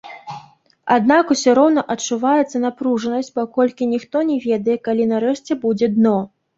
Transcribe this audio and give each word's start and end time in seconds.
Аднак 0.95 1.33
усё 1.35 1.49
роўна 1.59 1.83
адчуваецца 1.97 2.63
напружанасць, 2.65 3.31
паколькі 3.39 3.91
ніхто 3.95 4.27
не 4.35 4.43
ведае, 4.51 4.77
калі 4.91 5.03
нарэшце 5.17 5.63
будзе 5.65 5.97
дно. 5.99 6.21